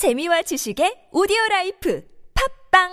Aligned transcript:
재미와 0.00 0.40
지식의 0.40 1.10
오디오 1.12 1.36
라이프 1.50 2.02
팟빵 2.72 2.88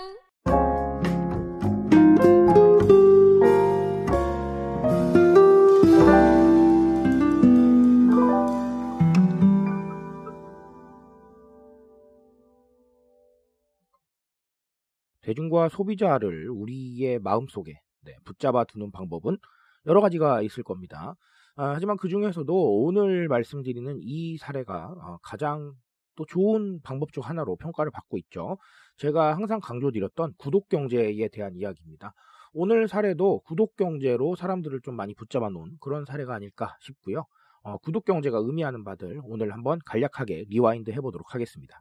대중과 15.22 15.70
소비자를 15.70 16.50
우리의 16.50 17.20
마음속에 17.20 17.80
네, 18.02 18.16
붙잡아 18.26 18.64
두는 18.64 18.90
방법은 18.92 19.38
여러 19.86 20.02
가지가 20.02 20.42
있을 20.42 20.62
겁니다. 20.62 21.14
아, 21.56 21.72
하지만 21.74 21.96
그 21.96 22.10
중에서도 22.10 22.82
오늘 22.84 23.28
말씀드리는 23.28 23.96
이 24.02 24.36
사례가 24.36 24.94
어, 25.00 25.18
가장 25.22 25.72
또 26.18 26.26
좋은 26.26 26.80
방법 26.82 27.12
중 27.12 27.22
하나로 27.22 27.54
평가를 27.54 27.92
받고 27.92 28.18
있죠. 28.18 28.58
제가 28.96 29.36
항상 29.36 29.60
강조드렸던 29.60 30.34
구독 30.36 30.68
경제에 30.68 31.28
대한 31.28 31.54
이야기입니다. 31.54 32.12
오늘 32.52 32.88
사례도 32.88 33.42
구독 33.46 33.76
경제로 33.76 34.34
사람들을 34.34 34.80
좀 34.82 34.96
많이 34.96 35.14
붙잡아 35.14 35.48
놓은 35.48 35.76
그런 35.80 36.04
사례가 36.04 36.34
아닐까 36.34 36.76
싶고요. 36.80 37.24
어, 37.62 37.78
구독 37.78 38.04
경제가 38.04 38.38
의미하는 38.38 38.82
바들 38.82 39.20
오늘 39.22 39.52
한번 39.52 39.78
간략하게 39.86 40.46
rewind 40.48 40.90
해보도록 40.90 41.34
하겠습니다. 41.34 41.80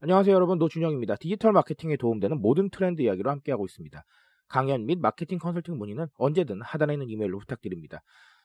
안녕하세요 0.00 0.34
여러분 0.34 0.56
노준영입니다. 0.58 1.16
디지털 1.16 1.52
마케팅에 1.52 1.96
도움되는 1.96 2.40
모든 2.40 2.70
트렌드 2.70 3.02
이야기로 3.02 3.28
함께하고 3.30 3.66
있습니다. 3.66 4.02
강연 4.48 4.86
및 4.86 4.98
마케팅 5.00 5.38
컨설팅 5.38 5.76
문의는 5.76 6.06
언제든 6.16 6.62
하단에 6.62 6.94
있는 6.94 7.10
이메일로 7.10 7.38
부탁드립니다. 7.40 8.00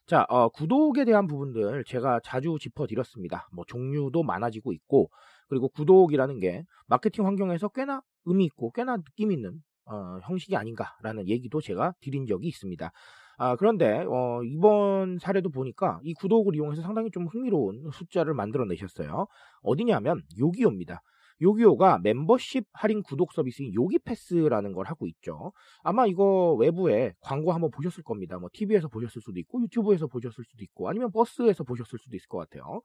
자, 0.07 0.25
어, 0.29 0.47
구독에 0.47 1.03
대한 1.03 1.27
부분들 1.27 1.84
제가 1.84 2.21
자주 2.23 2.57
짚어드렸습니다. 2.61 3.49
뭐 3.52 3.66
종류도 3.67 4.23
많아지고 4.23 4.71
있고 4.71 5.11
그리고 5.49 5.67
구독이라는 5.67 6.39
게 6.39 6.63
마케팅 6.88 7.25
환경에서 7.25 7.67
꽤나 7.67 8.02
의미 8.23 8.45
있고 8.45 8.72
꽤나 8.72 8.95
느낌 8.95 9.33
있는 9.33 9.61
어, 9.83 10.19
형식이 10.23 10.55
아닌가라는 10.55 11.28
얘기도 11.28 11.59
제가 11.59 11.94
드린 12.00 12.25
적이 12.25 12.47
있습니다. 12.47 12.89
아, 13.38 13.55
그런데 13.58 14.05
어, 14.08 14.41
이번 14.45 15.19
사례도 15.19 15.50
보니까 15.50 16.00
이 16.03 16.13
구독을 16.13 16.55
이용해서 16.55 16.81
상당히 16.81 17.11
좀 17.11 17.28
흥미로운 17.28 17.89
숫자를 17.91 18.33
만들어내셨어요. 18.33 19.28
어디냐면 19.61 20.22
요기요입니다. 20.39 21.02
요기요가 21.41 21.99
멤버십 21.99 22.66
할인 22.73 23.03
구독 23.03 23.33
서비스인 23.33 23.73
요기패스라는 23.73 24.73
걸 24.73 24.88
하고 24.88 25.07
있죠. 25.07 25.52
아마 25.83 26.05
이거 26.07 26.55
외부에 26.59 27.13
광고 27.19 27.53
한번 27.53 27.69
보셨을 27.71 28.03
겁니다. 28.03 28.38
뭐 28.38 28.49
TV에서 28.52 28.88
보셨을 28.88 29.21
수도 29.21 29.39
있고 29.39 29.61
유튜브에서 29.61 30.07
보셨을 30.07 30.44
수도 30.44 30.63
있고 30.63 30.89
아니면 30.89 31.11
버스에서 31.11 31.63
보셨을 31.63 31.99
수도 31.99 32.16
있을 32.16 32.27
것 32.27 32.38
같아요. 32.38 32.81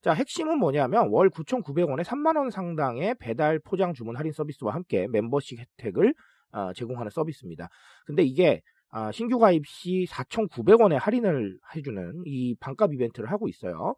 자, 0.00 0.12
핵심은 0.12 0.58
뭐냐면 0.58 1.08
월 1.10 1.28
9,900원에 1.28 2.04
3만원 2.04 2.52
상당의 2.52 3.16
배달 3.18 3.58
포장 3.58 3.94
주문 3.94 4.16
할인 4.16 4.32
서비스와 4.32 4.72
함께 4.72 5.08
멤버십 5.08 5.58
혜택을 5.58 6.14
어, 6.52 6.72
제공하는 6.72 7.10
서비스입니다. 7.10 7.68
근데 8.06 8.22
이게 8.22 8.62
아, 8.90 9.12
신규 9.12 9.38
가입 9.38 9.66
시 9.66 10.06
4,900원에 10.08 10.98
할인을 10.98 11.58
해주는 11.74 12.22
이 12.24 12.54
반값 12.60 12.94
이벤트를 12.94 13.30
하고 13.30 13.48
있어요. 13.48 13.94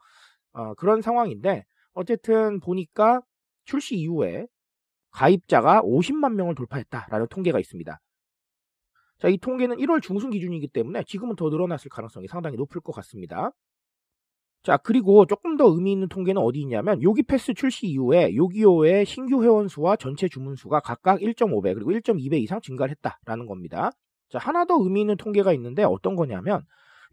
어, 0.52 0.74
그런 0.74 1.00
상황인데 1.00 1.64
어쨌든 1.92 2.60
보니까 2.60 3.20
출시 3.70 3.96
이후에 3.96 4.46
가입자가 5.12 5.82
50만 5.82 6.34
명을 6.34 6.54
돌파했다라는 6.56 7.28
통계가 7.28 7.60
있습니다. 7.60 8.00
자, 9.18 9.28
이 9.28 9.38
통계는 9.38 9.76
1월 9.76 10.02
중순 10.02 10.30
기준이기 10.30 10.68
때문에 10.68 11.04
지금은 11.04 11.36
더 11.36 11.48
늘어났을 11.50 11.88
가능성이 11.88 12.26
상당히 12.26 12.56
높을 12.56 12.80
것 12.80 12.92
같습니다. 12.92 13.52
자, 14.62 14.76
그리고 14.76 15.24
조금 15.24 15.56
더 15.56 15.68
의미 15.68 15.92
있는 15.92 16.08
통계는 16.08 16.42
어디 16.42 16.60
있냐면 16.60 17.02
요기 17.02 17.22
패스 17.22 17.54
출시 17.54 17.86
이후에 17.86 18.34
요기요의 18.34 19.06
신규 19.06 19.42
회원 19.42 19.68
수와 19.68 19.96
전체 19.96 20.28
주문 20.28 20.56
수가 20.56 20.80
각각 20.80 21.20
1.5배 21.20 21.74
그리고 21.74 21.92
1.2배 21.92 22.41
이상 22.41 22.60
증가를 22.60 22.94
했다라는 22.96 23.46
겁니다. 23.46 23.91
자, 24.30 24.38
하나 24.38 24.64
더 24.64 24.82
의미 24.82 25.00
있는 25.00 25.16
통계가 25.16 25.52
있는데 25.54 25.84
어떤 25.84 26.16
거냐면 26.16 26.64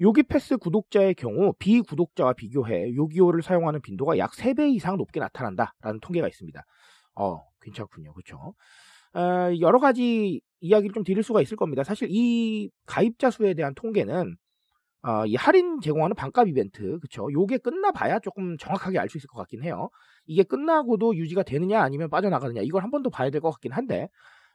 요기 0.01 0.23
패스 0.23 0.57
구독자의 0.57 1.15
경우 1.15 1.53
비구독자와 1.57 2.33
비교해 2.33 2.93
요기요를 2.95 3.41
사용하는 3.41 3.81
빈도가 3.81 4.17
약 4.19 4.31
3배 4.33 4.69
이상 4.69 4.97
높게 4.97 5.19
나타난다라는 5.19 5.99
통계가 6.01 6.27
있습니다. 6.27 6.63
어, 7.15 7.41
괜찮군요. 7.61 8.13
그렇죠? 8.13 8.53
어, 9.15 9.51
여러 9.59 9.79
가지 9.79 10.41
이야기를 10.61 10.93
좀 10.93 11.03
드릴 11.03 11.23
수가 11.23 11.41
있을 11.41 11.57
겁니다. 11.57 11.83
사실 11.83 12.07
이 12.11 12.69
가입자 12.85 13.31
수에 13.31 13.53
대한 13.55 13.73
통계는 13.75 14.35
어, 15.03 15.25
이 15.25 15.35
할인 15.35 15.79
제공하는 15.81 16.15
반값 16.15 16.47
이벤트, 16.49 16.99
그쵸? 16.99 17.27
요게 17.31 17.59
끝나봐야 17.59 18.19
조금 18.19 18.57
정확하게 18.57 18.99
알 18.99 19.09
수 19.09 19.17
있을 19.17 19.27
것 19.29 19.37
같긴 19.39 19.63
해요. 19.63 19.89
이게 20.25 20.43
끝나고도 20.43 21.15
유지가 21.17 21.43
되느냐 21.43 21.81
아니면 21.81 22.09
빠져나가느냐 22.09 22.61
이걸 22.63 22.83
한 22.83 22.91
번 22.91 23.03
더 23.03 23.09
봐야 23.09 23.29
될 23.31 23.41
것 23.41 23.51
같긴 23.51 23.71
한데, 23.73 24.09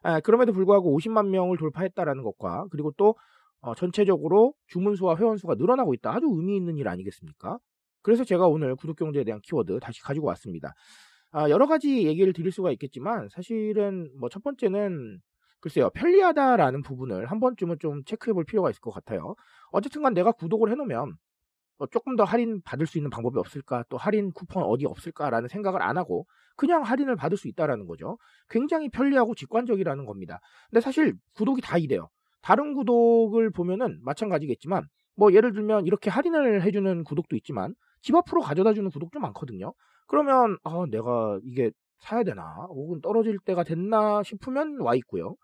에, 0.04 0.20
그럼에도 0.20 0.52
불구하고 0.52 0.97
50만 0.98 1.28
명을 1.28 1.56
돌파했다라는 1.58 2.22
것과 2.25 2.66
그리고 2.70 2.92
또 2.97 3.16
어, 3.62 3.74
전체적으로 3.74 4.54
주문 4.66 4.96
수와 4.96 5.16
회원 5.16 5.36
수가 5.38 5.54
늘어나고 5.56 5.94
있다. 5.94 6.12
아주 6.12 6.26
의미 6.30 6.56
있는 6.56 6.76
일 6.78 6.88
아니겠습니까? 6.88 7.58
그래서 8.02 8.24
제가 8.24 8.48
오늘 8.48 8.76
구독 8.76 8.96
경제에 8.96 9.24
대한 9.24 9.40
키워드 9.42 9.78
다시 9.80 10.02
가지고 10.02 10.26
왔습니다. 10.28 10.74
아, 11.32 11.48
여러 11.50 11.66
가지 11.66 12.06
얘기를 12.06 12.32
드릴 12.32 12.52
수가 12.52 12.72
있겠지만 12.72 13.28
사실은 13.30 14.10
뭐 14.20 14.28
첫 14.28 14.42
번째는 14.42 15.20
글쎄요 15.60 15.90
편리하다라는 15.90 16.82
부분을 16.82 17.26
한 17.30 17.40
번쯤은 17.40 17.78
좀 17.80 18.02
체크해 18.04 18.34
볼 18.34 18.44
필요가 18.44 18.68
있을 18.70 18.80
것 18.80 18.90
같아요. 18.90 19.34
어쨌든간 19.70 20.12
내가 20.14 20.32
구독을 20.32 20.70
해놓으면 20.72 21.14
뭐 21.78 21.86
조금 21.90 22.16
더 22.16 22.24
할인 22.24 22.60
받을 22.64 22.86
수 22.86 22.98
있는 22.98 23.10
방법이 23.10 23.38
없을까 23.38 23.84
또 23.88 23.96
할인 23.96 24.32
쿠폰 24.32 24.64
어디 24.64 24.86
없을까라는 24.86 25.48
생각을 25.48 25.82
안 25.82 25.96
하고 25.98 26.26
그냥 26.56 26.82
할인을 26.82 27.16
받을 27.16 27.36
수 27.38 27.48
있다라는 27.48 27.86
거죠. 27.86 28.18
굉장히 28.50 28.88
편리하고 28.90 29.34
직관적이라는 29.34 30.04
겁니다. 30.06 30.40
근데 30.70 30.80
사실 30.80 31.14
구독이 31.34 31.60
다 31.62 31.78
이래요. 31.78 32.08
다른 32.42 32.75
구독을 32.75 33.50
보면은 33.50 34.00
마찬가지겠지만 34.03 34.86
뭐 35.16 35.32
예를 35.32 35.53
들면 35.53 35.86
이렇게 35.86 36.10
할인을 36.10 36.62
해주는 36.62 37.04
구독도 37.04 37.36
있지만 37.36 37.75
집 38.00 38.14
앞으로 38.14 38.41
가져다 38.41 38.75
주는 38.75 38.91
구독도 38.91 39.20
많거든요. 39.20 39.72
그러면 40.08 40.58
아 40.64 40.84
내가 40.91 41.38
이게 41.44 41.70
사야 42.00 42.25
되나 42.25 42.42
혹은 42.69 43.00
떨어질 43.00 43.38
때가 43.38 43.62
됐나 43.62 44.22
싶으면 44.25 44.81
와 44.81 44.94
있고요. 44.97 45.36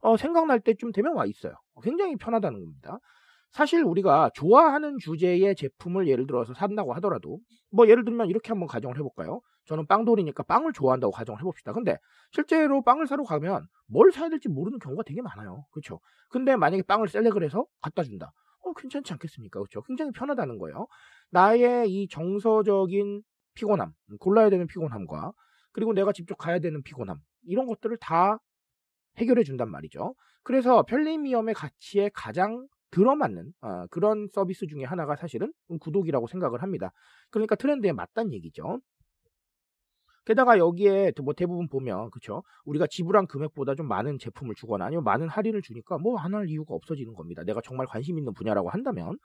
어, 0.00 0.18
생각날 0.18 0.60
때쯤 0.60 0.92
되면 0.92 1.14
와 1.14 1.24
있어요. 1.24 1.54
굉장히 1.82 2.16
편하다는 2.16 2.60
겁니다. 2.60 2.98
사실 3.54 3.84
우리가 3.84 4.30
좋아하는 4.34 4.98
주제의 4.98 5.54
제품을 5.54 6.08
예를 6.08 6.26
들어서 6.26 6.52
산다고 6.54 6.92
하더라도 6.94 7.38
뭐 7.70 7.88
예를 7.88 8.04
들면 8.04 8.28
이렇게 8.28 8.48
한번 8.48 8.66
가정을 8.66 8.96
해볼까요? 8.98 9.40
저는 9.66 9.86
빵돌이니까 9.86 10.42
빵을 10.42 10.72
좋아한다고 10.72 11.12
가정을 11.12 11.40
해봅시다. 11.40 11.72
근데 11.72 11.96
실제로 12.32 12.82
빵을 12.82 13.06
사러 13.06 13.22
가면 13.22 13.68
뭘 13.86 14.10
사야 14.10 14.28
될지 14.28 14.48
모르는 14.48 14.80
경우가 14.80 15.04
되게 15.04 15.22
많아요. 15.22 15.64
그렇죠? 15.70 16.00
근데 16.30 16.56
만약에 16.56 16.82
빵을 16.82 17.06
셀렉을 17.06 17.44
해서 17.44 17.64
갖다 17.80 18.02
준다. 18.02 18.32
어, 18.62 18.72
괜찮지 18.72 19.12
않겠습니까? 19.12 19.60
그렇죠? 19.60 19.82
굉장히 19.82 20.10
편하다는 20.10 20.58
거예요. 20.58 20.88
나의 21.30 21.88
이 21.92 22.08
정서적인 22.08 23.22
피곤함, 23.54 23.92
골라야 24.18 24.50
되는 24.50 24.66
피곤함과 24.66 25.30
그리고 25.70 25.92
내가 25.92 26.12
직접 26.12 26.36
가야 26.38 26.58
되는 26.58 26.82
피곤함 26.82 27.18
이런 27.44 27.66
것들을 27.66 27.96
다 27.98 28.38
해결해 29.18 29.44
준단 29.44 29.70
말이죠. 29.70 30.16
그래서 30.42 30.82
편리미엄의 30.82 31.54
가치에 31.54 32.10
가장 32.12 32.66
들어맞는 32.94 33.52
어, 33.62 33.86
그런 33.88 34.28
서비스 34.32 34.66
중에 34.66 34.84
하나가 34.84 35.16
사실은 35.16 35.52
구독이라고 35.80 36.26
생각을 36.28 36.62
합니다. 36.62 36.92
그러니까 37.30 37.56
트렌드에 37.56 37.92
맞단 37.92 38.32
얘기죠. 38.32 38.80
게다가 40.24 40.58
여기에 40.58 41.12
뭐 41.22 41.34
대부분 41.34 41.68
보면 41.68 42.10
그쵸 42.10 42.42
우리가 42.64 42.86
지불한 42.88 43.26
금액보다 43.26 43.74
좀 43.74 43.88
많은 43.88 44.18
제품을 44.18 44.54
주거나 44.54 44.86
아니면 44.86 45.04
많은 45.04 45.28
할인을 45.28 45.60
주니까 45.62 45.98
뭐 45.98 46.18
안 46.18 46.34
할 46.34 46.48
이유가 46.48 46.74
없어지는 46.74 47.14
겁니다. 47.14 47.42
내가 47.44 47.60
정말 47.62 47.86
관심 47.86 48.18
있는 48.18 48.32
분야라고 48.32 48.70
한다면 48.70 49.18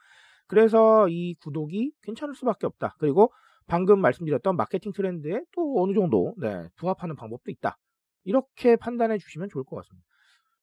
그래서 0.48 1.08
이 1.10 1.36
구독이 1.36 1.94
괜찮을 2.04 2.36
수밖에 2.36 2.66
없다. 2.68 2.96
그리고 3.00 3.32
방금 3.68 4.02
말씀드렸던 4.02 4.58
마케팅 4.58 4.92
트렌드에 4.92 5.44
또 5.54 5.82
어느 5.82 5.94
정도 5.94 6.34
네, 6.38 6.68
부합하는 6.78 7.16
방법도 7.16 7.52
있다. 7.52 7.78
이렇게 8.26 8.76
판단해 8.76 9.18
주시면 9.20 9.50
좋을 9.50 9.64
것 9.64 9.78
같습니다. 9.78 10.06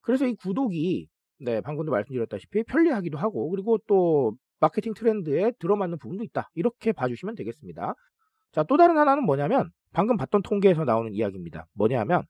그래서 0.03 0.27
이 0.27 0.35
구독이 0.35 1.09
네, 1.39 1.61
방금도 1.61 1.93
말씀드렸다시피 1.93 2.63
편리하기도 2.65 3.19
하고 3.19 3.51
그리고 3.51 3.79
또 3.87 4.37
마케팅 4.59 4.95
트렌드에 4.95 5.53
들어맞는 5.59 5.99
부분도 5.99 6.25
있다. 6.25 6.51
이렇게 6.55 6.93
봐주시면 6.93 7.35
되겠습니다. 7.35 7.95
자, 8.53 8.63
또 8.63 8.77
다른 8.77 8.97
하나는 8.97 9.25
뭐냐면 9.25 9.71
방금 9.93 10.17
봤던 10.17 10.43
통계에서 10.43 10.85
나오는 10.85 11.13
이야기입니다. 11.13 11.67
뭐냐면 11.75 12.23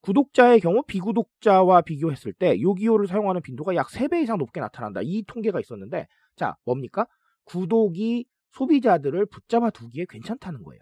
구독자의 0.00 0.60
경우 0.60 0.82
비구독자와 0.86 1.82
비교했을 1.82 2.32
때 2.32 2.60
요기요를 2.60 3.06
사용하는 3.06 3.40
빈도가 3.40 3.74
약 3.74 3.88
3배 3.88 4.22
이상 4.22 4.36
높게 4.38 4.60
나타난다. 4.60 5.00
이 5.02 5.22
통계가 5.26 5.60
있었는데 5.60 6.06
자, 6.36 6.56
뭡니까? 6.64 7.06
구독이 7.44 8.26
소비자들을 8.50 9.26
붙잡아 9.26 9.70
두기에 9.70 10.06
괜찮다는 10.08 10.62
거예요. 10.62 10.80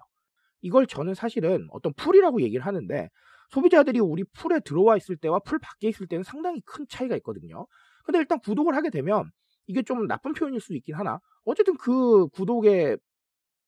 이걸 0.60 0.87
저는 0.87 1.14
사실은 1.14 1.66
어떤 1.70 1.93
풀이라고 1.94 2.40
얘기를 2.43 2.64
하는데 2.64 3.10
소비자들이 3.52 4.00
우리 4.00 4.25
풀에 4.25 4.60
들어와 4.60 4.96
있을 4.96 5.16
때와 5.16 5.38
풀 5.40 5.58
밖에 5.58 5.88
있을 5.88 6.06
때는 6.06 6.25
상당히 6.25 6.60
큰 6.64 6.87
차이가 6.88 7.14
있거든요. 7.16 7.66
근데 8.04 8.19
일단 8.19 8.40
구독을 8.40 8.75
하게 8.75 8.90
되면 8.90 9.31
이게 9.66 9.82
좀 9.82 10.06
나쁜 10.06 10.32
표현일 10.32 10.60
수 10.60 10.75
있긴 10.75 10.94
하나 10.94 11.20
어쨌든 11.44 11.76
그 11.76 12.28
구독의 12.28 12.99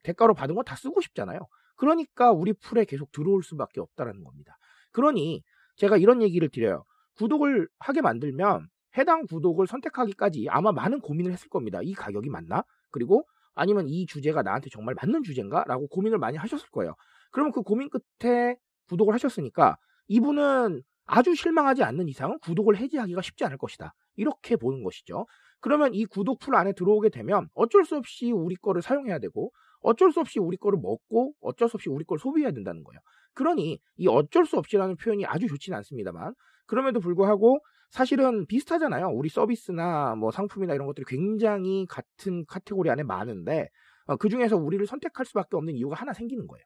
대가로 0.03 0.35
받은 0.35 0.55
건다 0.55 0.75
쓰고 0.75 1.03
싶잖아요. 1.03 1.39
그러니까 1.77 2.33
우리 2.33 2.55
풀에 2.55 2.85
계속 2.85 3.13
들어올 3.13 3.43
수밖에 3.43 3.81
없다라는 3.81 4.25
겁니다. 4.25 4.57
그러니 4.93 5.43
제가 5.77 5.99
이런 5.99 6.23
얘기를 6.23 6.49
드려요. 6.49 6.85
구독을 7.17 7.69
하게 7.79 8.01
만들면 8.01 8.69
해당 8.97 9.27
구독을 9.27 9.67
선택하기까지 9.67 10.47
아마 10.49 10.73
많은 10.73 11.01
고민을 11.01 11.31
했을 11.33 11.49
겁니다. 11.51 11.81
이 11.83 11.93
가격이 11.93 12.31
맞나? 12.31 12.65
그리고 12.91 13.27
아니면 13.55 13.87
이 13.89 14.07
주제가 14.07 14.43
나한테 14.43 14.71
정말 14.71 14.95
맞는 14.95 15.25
주제인가? 15.25 15.65
라고 15.65 15.89
고민을 15.89 16.19
많이 16.19 16.39
하셨을 16.39 16.71
거예요. 16.71 16.95
그러면 17.31 17.53
그 17.53 17.63
고민 17.63 17.91
끝에 17.91 18.57
구독을 18.89 19.15
하셨으니까 19.15 19.77
이분은 20.09 20.83
아주 21.07 21.35
실망하지 21.35 21.83
않는 21.83 22.09
이상은 22.09 22.39
구독을 22.41 22.77
해지하기가 22.77 23.23
쉽지 23.23 23.45
않을 23.45 23.59
것이다. 23.59 23.95
이렇게 24.17 24.57
보는 24.57 24.83
것이죠. 24.83 25.27
그러면 25.61 25.95
이 25.95 26.05
구독 26.05 26.39
풀 26.39 26.57
안에 26.57 26.73
들어오게 26.73 27.11
되면 27.11 27.49
어쩔 27.55 27.85
수 27.85 27.97
없이 27.97 28.31
우리 28.31 28.57
거를 28.57 28.83
사용해야 28.83 29.19
되고 29.19 29.51
어쩔 29.81 30.13
수 30.13 30.21
없이 30.21 30.39
우리 30.39 30.57
거를 30.57 30.79
먹고 30.81 31.35
어쩔 31.41 31.69
수 31.69 31.77
없이 31.77 31.89
우리 31.89 32.05
거를 32.05 32.19
소비해야 32.19 32.53
된다는 32.53 32.85
거예요. 32.85 33.01
그러니 33.35 33.81
이 33.97 34.09
어쩔 34.09 34.47
수 34.47 34.57
없이라는 34.57 34.97
표현이 34.97 35.27
아주 35.27 35.47
좋지는 35.47 35.77
않습니다만 35.79 36.35
그럼에도 36.67 37.01
불구하고 37.01 37.61
사실은 37.91 38.47
비슷하잖아요. 38.47 39.09
우리 39.09 39.29
서비스나 39.29 40.17
뭐 40.17 40.31
상품이나 40.31 40.75
이런 40.75 40.87
것들이 40.87 41.05
굉장히 41.07 41.87
같은 41.89 42.45
카테고리 42.47 42.91
안에 42.91 43.03
많은데 43.03 43.69
어, 44.07 44.17
그 44.17 44.29
중에서 44.29 44.57
우리를 44.57 44.87
선택할 44.87 45.25
수밖에 45.27 45.57
없는 45.57 45.75
이유가 45.75 45.97
하나 45.97 46.13
생기는 46.13 46.47
거예요. 46.47 46.65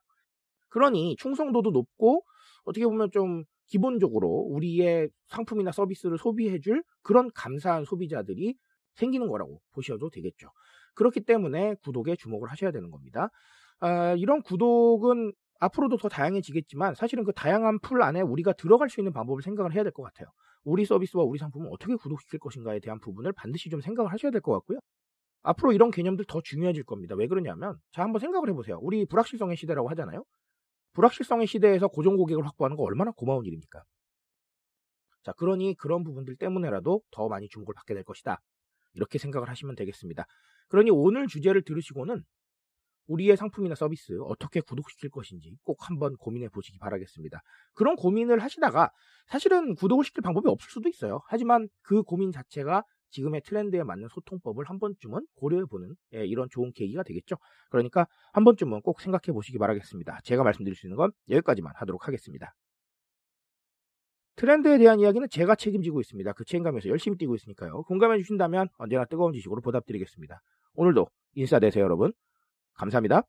그러니 0.71 1.17
충성도도 1.19 1.71
높고 1.71 2.25
어떻게 2.65 2.85
보면 2.87 3.11
좀 3.13 3.45
기본적으로 3.67 4.29
우리의 4.29 5.11
상품이나 5.29 5.73
서비스를 5.73 6.19
소비해줄 6.19 6.83
그런 7.03 7.31
감사한 7.35 7.85
소비자들이 7.85 8.55
생기는 8.95 9.29
거라고 9.29 9.61
보셔도 9.73 10.11
되겠죠. 10.11 10.49
그렇기 10.95 11.21
때문에 11.21 11.75
구독에 11.83 12.17
주목을 12.17 12.51
하셔야 12.51 12.73
되는 12.73 12.91
겁니다. 12.91 13.29
아, 13.81 14.15
이런 14.15 14.43
구독은 14.43 15.33
앞으로도 15.61 15.97
더 15.99 16.09
다양해지겠지만 16.09 16.95
사실은 16.95 17.25
그 17.25 17.33
다양한 17.33 17.79
풀 17.81 18.03
안에 18.03 18.21
우리가 18.21 18.53
들어갈 18.55 18.89
수 18.91 19.01
있는 19.01 19.13
방법을 19.13 19.43
생각을 19.43 19.75
해야 19.75 19.83
될 19.83 19.93
것 19.93 20.03
같아요. 20.03 20.29
우리 20.65 20.85
서비스와 20.85 21.25
우리 21.25 21.39
상품을 21.39 21.69
어떻게 21.73 21.95
구독시킬 21.97 22.39
것인가에 22.41 22.81
대한 22.81 22.99
부분을 23.01 23.33
반드시 23.33 23.71
좀 23.71 23.81
생각을 23.81 24.13
하셔야 24.13 24.31
될 24.33 24.41
것 24.41 24.53
같고요. 24.53 24.79
앞으로 25.43 25.73
이런 25.73 25.91
개념들 25.91 26.25
더 26.29 26.41
중요해질 26.43 26.85
겁니다. 26.85 27.15
왜 27.17 27.27
그러냐면 27.29 27.77
자 27.93 28.03
한번 28.03 28.21
생각을 28.21 28.49
해보세요. 28.51 28.79
우리 28.83 29.07
불확실성의 29.07 29.57
시대라고 29.57 29.89
하잖아요. 29.91 30.25
불확실성의 30.99 31.47
시대에서 31.47 31.87
고정 31.87 32.17
고객을 32.17 32.45
확보하는 32.45 32.77
거 32.77 32.83
얼마나 32.83 33.13
고마운 33.13 33.45
일입니까? 33.47 33.85
자, 35.23 35.33
그러니 35.33 35.77
그런 35.77 36.03
부분들 36.03 36.37
때문에라도 36.37 37.03
더 37.13 37.29
많이 37.29 37.49
주목을 37.49 37.73
받게 37.75 37.95
될 37.95 38.03
것이다. 38.03 38.41
이렇게 38.95 39.19
생각을 39.19 39.49
하시면 39.49 39.77
되겠습니다. 39.77 40.27
그러니 40.67 40.91
오늘 40.91 41.29
주제를 41.29 41.63
들으시고는 41.63 42.25
우리의 43.07 43.37
상품이나 43.37 43.77
서비스 43.77 44.19
어떻게 44.23 44.61
구독시킬 44.61 45.11
것인지 45.11 45.57
꼭 45.63 45.89
한번 45.89 46.17
고민해 46.17 46.49
보시기 46.49 46.79
바라겠습니다. 46.79 47.43
그런 47.75 47.95
고민을 47.95 48.41
하시다가 48.41 48.91
사실은 49.29 49.77
구독을 49.77 50.05
시킬 50.05 50.23
방법이 50.23 50.49
없을 50.49 50.69
수도 50.69 50.89
있어요. 50.89 51.21
하지만 51.29 51.69
그 51.83 52.03
고민 52.03 52.33
자체가 52.33 52.83
지금의 53.11 53.43
트렌드에 53.43 53.83
맞는 53.83 54.09
소통법을 54.09 54.65
한 54.67 54.79
번쯤은 54.79 55.27
고려해보는 55.37 55.95
예, 56.15 56.27
이런 56.27 56.49
좋은 56.51 56.73
계기가 56.73 57.03
되겠죠. 57.03 57.37
그러니까 57.71 58.07
한 58.33 58.45
번쯤은 58.45 58.83
꼭 58.83 59.01
생각해 59.01 59.33
보시기 59.33 59.59
바라겠습니다. 59.59 60.21
제가 60.25 60.43
말씀드릴 60.43 60.77
수 60.77 60.87
있는 60.87 60.97
건 60.97 61.13
여기까지만 61.31 61.73
하도록 61.77 62.07
하겠습니다. 62.07 62.55
트렌드에 64.37 64.79
대한 64.79 65.01
이야기는 65.01 65.29
제가 65.31 65.57
책임지고 65.57 66.01
있습니다. 66.01 66.33
그 66.33 66.45
책임감에서 66.45 66.89
열심히 66.89 67.19
뛰고 67.19 67.35
있으니까요. 67.35 67.83
공감해 67.83 68.19
주신다면 68.19 68.69
언제나 68.79 69.05
뜨거운 69.05 69.33
지식으로 69.33 69.61
보답드리겠습니다. 69.61 70.41
오늘도 70.75 71.09
인사 71.35 71.59
되세요 71.59 71.85
여러분. 71.85 72.13
감사합니다. 72.75 73.25